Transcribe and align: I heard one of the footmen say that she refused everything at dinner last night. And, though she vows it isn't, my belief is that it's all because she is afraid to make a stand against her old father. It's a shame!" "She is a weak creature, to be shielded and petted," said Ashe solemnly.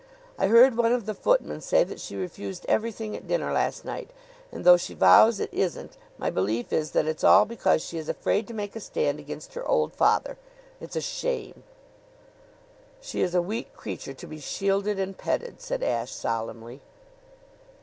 I 0.35 0.47
heard 0.47 0.75
one 0.77 0.91
of 0.93 1.05
the 1.05 1.13
footmen 1.13 1.61
say 1.61 1.83
that 1.83 1.99
she 1.99 2.15
refused 2.15 2.65
everything 2.67 3.15
at 3.15 3.27
dinner 3.27 3.51
last 3.51 3.85
night. 3.85 4.09
And, 4.51 4.63
though 4.65 4.75
she 4.75 4.95
vows 4.95 5.39
it 5.39 5.53
isn't, 5.53 5.95
my 6.17 6.31
belief 6.31 6.73
is 6.73 6.89
that 6.93 7.05
it's 7.05 7.23
all 7.23 7.45
because 7.45 7.85
she 7.85 7.99
is 7.99 8.09
afraid 8.09 8.47
to 8.47 8.53
make 8.55 8.75
a 8.75 8.79
stand 8.79 9.19
against 9.19 9.53
her 9.53 9.63
old 9.63 9.93
father. 9.93 10.37
It's 10.79 10.95
a 10.95 11.01
shame!" 11.01 11.61
"She 12.99 13.21
is 13.21 13.35
a 13.35 13.43
weak 13.43 13.75
creature, 13.75 14.15
to 14.15 14.25
be 14.25 14.39
shielded 14.39 14.97
and 14.97 15.15
petted," 15.15 15.61
said 15.61 15.83
Ashe 15.83 16.13
solemnly. 16.13 16.81